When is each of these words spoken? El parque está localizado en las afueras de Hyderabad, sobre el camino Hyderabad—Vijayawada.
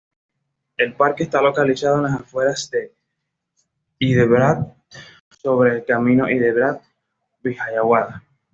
El 0.77 0.95
parque 0.95 1.21
está 1.21 1.43
localizado 1.43 1.97
en 1.97 2.03
las 2.11 2.21
afueras 2.21 2.71
de 2.71 2.91
Hyderabad, 3.99 4.73
sobre 5.43 5.75
el 5.75 5.85
camino 5.85 6.27
Hyderabad—Vijayawada. 6.27 8.23